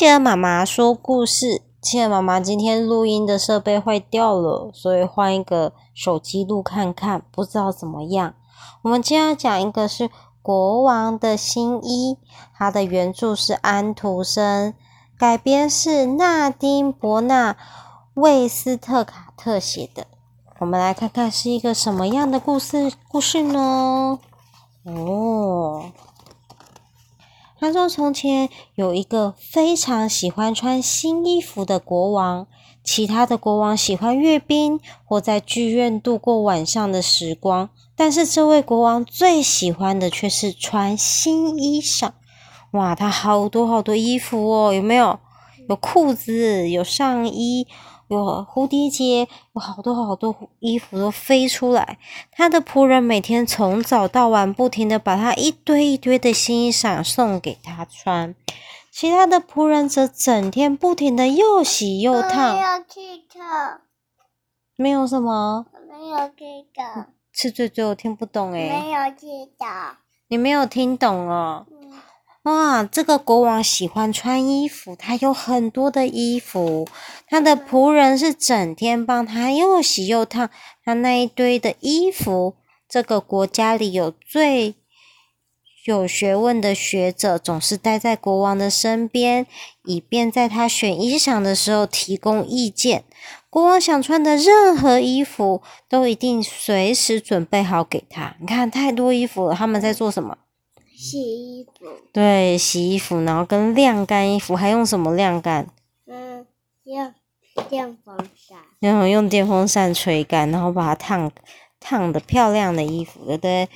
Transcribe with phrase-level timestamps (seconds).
[0.00, 1.60] 企鹅妈妈说故事。
[1.82, 8.32] 企鹅妈妈今天录音的设备坏掉了，所以换一个手机录看看，不知道怎么样。
[8.80, 10.08] 我们今天要讲一个是
[10.40, 12.14] 《国王的新衣》，
[12.56, 14.72] 它的原著是安徒生，
[15.18, 17.52] 改编是纳丁·伯纳·
[18.14, 20.06] 魏斯特卡特写的。
[20.60, 24.18] 我们来看看是一个什么样的故事故事呢？
[24.84, 25.92] 哦，
[27.60, 32.46] 他说：“从前有一个非常喜欢穿新衣服的国王，
[32.82, 42.12] 其他的国王喜欢阅兵或在剧院度过晚上的时光，但是这位国王最喜欢的却是穿新衣裳。
[42.70, 45.20] 哇，他好多好多衣服哦，有没有？
[45.68, 47.66] 有裤子，有上衣。”
[48.10, 51.96] 有蝴蝶结，有好多好多衣服都飞出来。
[52.32, 58.34] 他的仆人每天从早到晚，不停的把他一堆一堆的新衣裳送给他穿。
[58.90, 62.54] 其他的仆人则整天不停的又洗又烫。
[62.54, 63.80] 没有记得。
[64.74, 65.66] 没有什么？
[65.88, 67.06] 没有记得。
[67.32, 68.68] 吃嘴嘴，我听不懂诶。
[68.68, 69.64] 没有记得。
[70.26, 71.64] 你没有听懂哦。
[72.44, 76.88] 哇，这个国王喜欢穿衣服，他有很多的衣服。
[77.28, 80.48] 他的仆人是整天帮他又洗又烫，
[80.82, 82.56] 他那一堆的衣服。
[82.88, 84.74] 这个国家里有最
[85.86, 89.46] 有学问的学者，总是待在国王的身边，
[89.84, 93.04] 以便在他选衣裳的时候提供意见。
[93.50, 98.34] 国王想穿的任何衣服，都一定随时准备好给他。
[98.40, 100.38] 你看，太多衣服了，他们在做什么？
[101.02, 105.66] 洗衣服，对，洗衣服，然后跟晾干衣服，还用什么晾干？
[106.06, 106.46] 嗯，
[106.84, 107.14] 用
[107.70, 108.58] 电风扇。
[108.80, 111.32] 然后用电风扇吹干，然后把它烫
[111.80, 113.66] 烫的漂亮的衣服，对不对？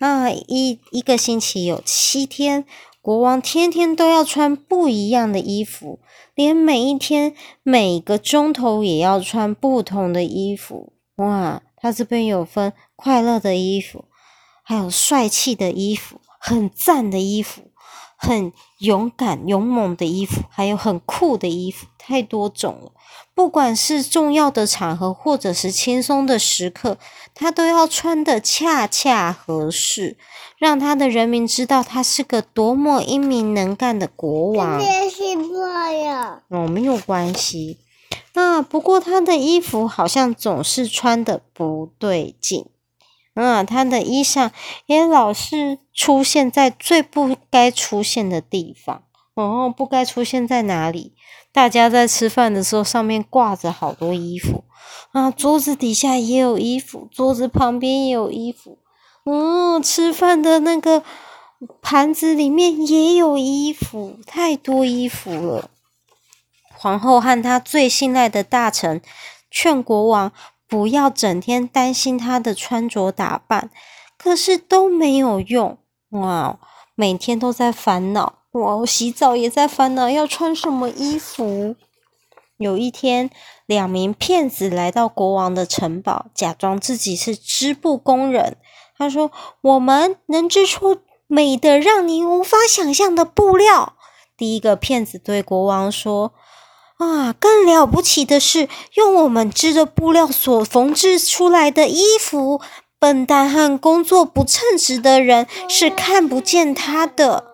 [0.00, 2.64] 啊，一一个星期有七天，
[3.00, 6.00] 国王天天都要穿不一样的衣服，
[6.34, 10.92] 连每一天每个钟头也要穿不同的衣服。
[11.14, 14.06] 哇，他这边有分快乐的衣服，
[14.64, 16.20] 还有帅气的衣服。
[16.44, 17.62] 很赞的衣服，
[18.16, 22.90] 很勇敢勇猛的衣服，还有很酷的衣服，太多种了。
[23.32, 26.98] 不管是重要的场合，或者是轻松的时刻，
[27.32, 30.18] 他都要穿的恰恰合适，
[30.58, 34.78] 让他的人民知道他是个多么英明能干的国王。
[34.78, 36.42] 别洗破呀！
[36.48, 37.78] 哦，没有关系。
[38.34, 42.66] 啊，不过他的衣服好像总是穿的不对劲。
[43.34, 44.50] 嗯，他的衣裳
[44.86, 49.04] 也老是出现在最不该出现的地方。
[49.34, 51.14] 哦，不该出现在哪里？
[51.50, 54.64] 大家在吃饭的时候，上面挂着好多衣服
[55.12, 58.78] 啊，桌子底下也有衣服，桌子旁边也有衣服。
[59.24, 61.02] 嗯，吃饭的那个
[61.80, 65.70] 盘子里面也有衣服，太多衣服了。
[66.76, 69.00] 皇后和她最信赖的大臣
[69.50, 70.32] 劝国王。
[70.72, 73.68] 不要整天担心他的穿着打扮，
[74.16, 75.76] 可是都没有用
[76.12, 76.58] 哇！
[76.94, 81.76] 每天都在烦恼我，洗澡也在烦恼要穿什么衣服。
[82.56, 83.28] 有一天，
[83.66, 88.56] 两名骗子来到国王的城堡，假装自己是织布工人。
[88.96, 93.96] 他说：“我们能织出美得让您无法想象的布料。”
[94.38, 96.32] 第一个骗子对国王说。
[97.02, 102.60] 啊，更了不起的是，用我们织的布料所缝制出来的衣服，
[102.98, 107.52] 笨蛋和工作不称职的人是看不见它的。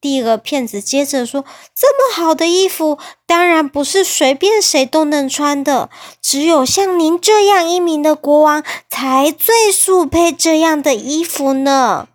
[0.00, 1.44] 第二个骗子接着说
[1.74, 5.90] ：“这么好的衣服，当然不是随便谁都能穿的，
[6.22, 12.06] 只有像您这样英明的国王才最速配这样的衣服呢。”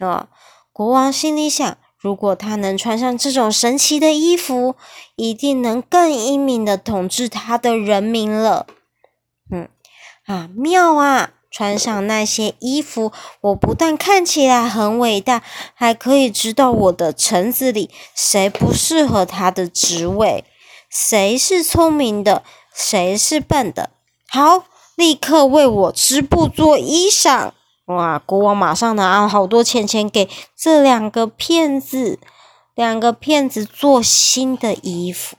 [0.00, 0.28] 啊，
[0.72, 1.76] 国王心里想。
[2.00, 4.74] 如果他能穿上这种神奇的衣服，
[5.16, 8.66] 一定能更英明的统治他的人民了。
[9.52, 9.68] 嗯，
[10.26, 11.32] 啊，妙啊！
[11.52, 13.10] 穿上那些衣服，
[13.40, 15.42] 我不但看起来很伟大，
[15.74, 20.44] 还可以知道我的臣子里谁不适合他的职位，
[20.88, 23.90] 谁是聪明的，谁是笨的。
[24.28, 24.62] 好，
[24.94, 27.50] 立刻为我织布做衣裳。
[27.96, 28.18] 哇！
[28.18, 32.18] 国王马上拿好多钱钱给这两个骗子，
[32.74, 35.36] 两个骗子做新的衣服。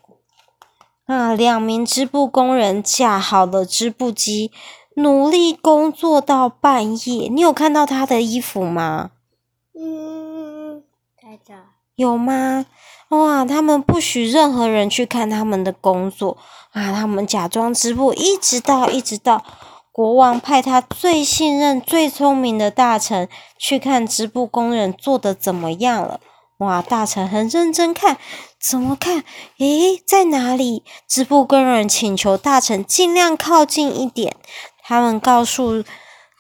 [1.06, 4.52] 啊，两名织布工人架好了织布机，
[4.96, 7.28] 努力工作到半夜。
[7.28, 9.12] 你有看到他的衣服吗？
[9.74, 10.84] 嗯，
[11.22, 11.54] 在这。
[11.96, 12.66] 有吗？
[13.10, 13.44] 哇！
[13.44, 16.38] 他们不许任何人去看他们的工作
[16.72, 16.94] 啊！
[16.94, 19.44] 他们假装织布，一直到一直到。
[19.92, 23.28] 国王派他最信任、最聪明的大臣
[23.60, 26.22] 去看织布工人做得怎么样了。
[26.60, 26.82] 哇！
[26.82, 28.18] 大臣很认真看，
[28.62, 29.24] 怎么看？
[29.58, 30.84] 诶，在哪里？
[31.10, 34.36] 织布工人请求大臣尽量靠近一点。
[34.84, 35.84] 他们告诉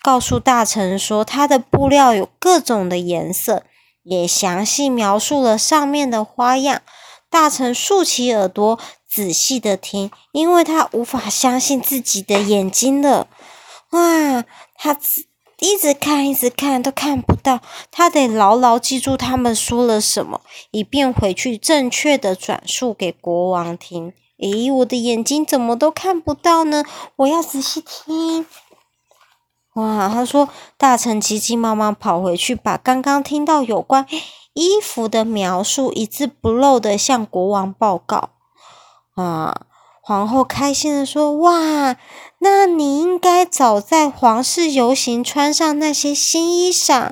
[0.02, 3.64] 告诉大臣说，他的布料有各种的颜色，
[4.04, 6.82] 也详细描述了上面的花样。
[7.30, 8.78] 大臣竖起耳朵，
[9.10, 13.28] 仔细的听，因为他无法相信自己的眼睛了。
[13.92, 14.44] 哇！
[14.76, 14.98] 他
[15.60, 17.62] 一直看，一直看，都看不到。
[17.92, 20.42] 他得牢牢记住他们说了什么，
[20.72, 24.14] 以便回去正确的转述给国王听。
[24.40, 26.84] 诶，我的眼睛怎么都看不到呢？
[27.18, 28.48] 我要仔细听。
[29.76, 30.10] 哇！
[30.10, 34.08] 他说，大臣急急忙忙跑回去，把刚刚听到有关
[34.54, 38.32] 衣服的描述一字不漏的向国王报告。
[39.16, 39.68] 啊！
[40.02, 41.96] 皇后开心的说：“哇，
[42.40, 47.12] 那你应该早在皇室游行穿上那些新衣裳，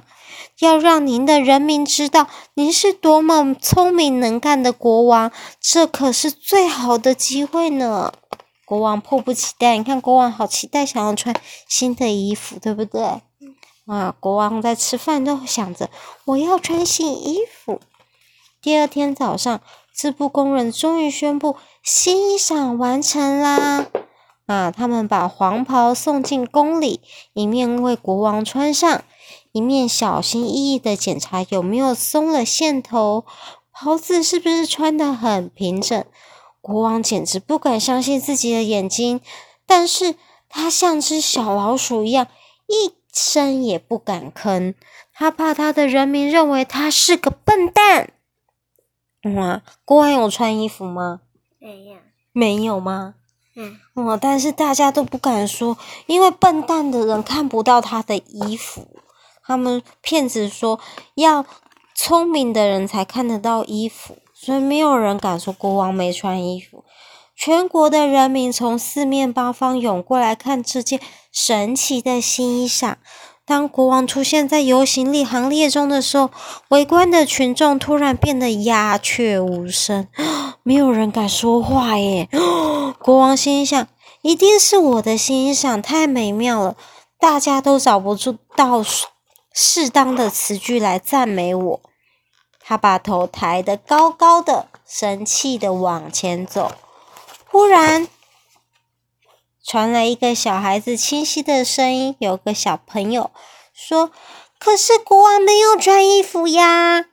[0.60, 5.32] 要让您的人民知道您是多么聪明能干的国王。
[5.62, 8.12] 这可是最好的机会呢。”
[8.66, 11.36] 国王迫不及待，你看国王好期待，想要穿
[11.68, 13.02] 新的衣服，对不对？
[13.88, 15.90] 啊，国王在吃饭都想着
[16.26, 17.82] 我要穿新衣服。
[18.62, 19.62] 第二天早上，
[20.00, 23.86] 织布工人终于宣布新衣裳完成啦！
[24.46, 27.02] 啊，他们把黄袍送进宫里，
[27.34, 29.04] 一面为国王穿上，
[29.52, 33.26] 一面小心翼翼地检查有没有松了线头，
[33.74, 36.06] 袍子是不是穿得很平整。
[36.62, 39.20] 国王简直不敢相信自己的眼睛，
[39.68, 40.16] 但是
[40.48, 42.28] 他像只小老鼠一样，
[42.68, 44.76] 一声也不敢吭。
[45.14, 48.14] 他怕他的人民认为他是个笨蛋。
[49.24, 51.22] 哇，国王有穿衣服吗？
[51.60, 51.98] 没有。
[52.32, 53.16] 没有吗？
[53.56, 53.78] 嗯。
[53.96, 58.88] 哇，但是大家都不敢说，因为笨蛋的人看不到他的衣服。
[59.44, 60.80] 他们骗子说，
[61.16, 61.46] 要
[61.96, 64.18] 聪明的人才看得到衣服。
[64.34, 66.86] 所以没有人敢说国王没穿衣服。
[67.36, 71.02] 全国的人民从四面八方涌过来看这件
[71.32, 72.96] 神奇的新衣裳。
[73.50, 76.30] 当国王出现在游行列行列中的时候，
[76.68, 80.08] 围观的群众突然变得鸦雀无声，
[80.62, 82.30] 没有人敢说话耶。
[83.02, 83.88] 国王心想：
[84.22, 86.76] 一定是我的新衣裳太美妙了，
[87.20, 88.86] 大家都找不出到
[89.52, 91.82] 适当的词句来赞美我。
[92.60, 96.72] 他把头抬得高高的，生气地往前走。
[97.50, 98.08] 忽然，
[99.70, 102.16] 传来一个小孩子清晰的声音。
[102.18, 103.30] 有个小朋友
[103.72, 104.10] 说
[104.58, 107.06] ：“可是国王没有穿衣服呀！”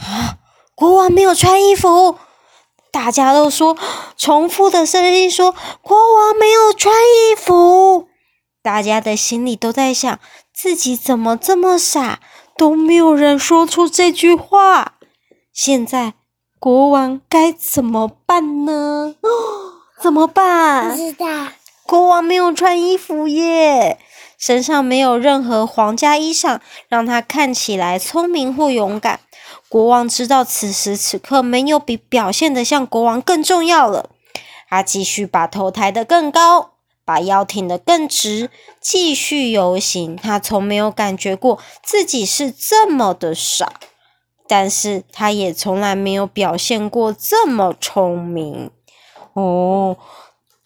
[0.00, 0.38] 啊，
[0.74, 2.16] 国王没有穿衣服！
[2.90, 3.76] 大家都说，
[4.16, 5.54] 重复的声音说
[5.84, 8.08] ：“国王没有穿衣服。”
[8.64, 10.18] 大家的心里都在想：
[10.54, 12.20] 自己怎么这么傻？
[12.56, 14.94] 都没有人说出这句话，
[15.52, 16.14] 现在
[16.58, 19.16] 国王该怎么办呢？
[20.02, 20.90] 怎么办？
[20.90, 21.26] 不知道。
[21.84, 23.98] 国王没有穿衣服耶，
[24.38, 29.20] 身上没有任何皇家衣裳，让他看起来聪明或勇敢。
[29.68, 34.10] 国王知道此时此刻没有比表现得像国王更重要了，
[34.68, 36.70] 他继续把头抬得更高。
[37.02, 38.50] 把腰挺得更直，
[38.80, 40.14] 继续游行。
[40.14, 43.72] 他从没有感觉过自己是这么的傻，
[44.46, 48.70] 但是他也从来没有表现过这么聪明。
[49.40, 49.96] 哦，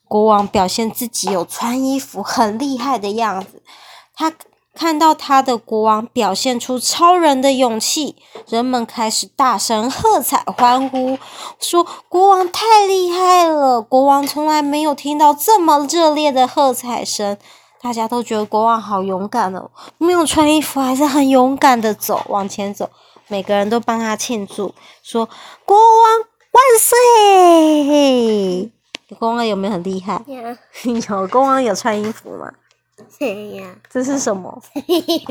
[0.09, 3.63] 国王表现自己有穿衣服很厉害的样子，
[4.15, 4.33] 他。
[4.77, 8.17] 看到他的国王表现出超人的勇气，
[8.49, 11.17] 人们开始大声喝彩欢呼，
[11.61, 17.39] 说：“国王太厉害了！”国王从来没有听到这么热烈的喝彩声。
[17.81, 22.91] 大家都觉得国王好勇敢哦，没有穿衣服还是很勇敢的走往前走。
[23.29, 25.29] 每个人都帮他庆祝，说
[25.65, 26.27] ：“国王
[26.75, 28.73] 万岁！”
[29.21, 30.21] 国王有没有很厉害？
[30.27, 30.35] 有。
[30.93, 32.53] 有，国王有穿衣服吗？
[33.17, 33.77] 谁呀？
[33.89, 34.61] 这是什么？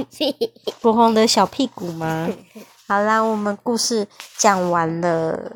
[0.81, 2.29] 国王的小屁股吗？
[2.87, 4.07] 好啦，我们故事
[4.37, 5.51] 讲完了。